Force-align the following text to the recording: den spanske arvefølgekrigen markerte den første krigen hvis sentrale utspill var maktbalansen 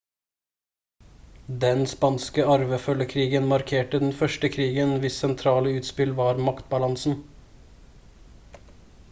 den 1.63 1.83
spanske 1.91 2.45
arvefølgekrigen 2.53 3.45
markerte 3.51 4.01
den 4.05 4.15
første 4.23 4.51
krigen 4.57 4.97
hvis 5.05 5.21
sentrale 5.27 5.77
utspill 5.83 6.17
var 6.23 6.43
maktbalansen 6.51 7.17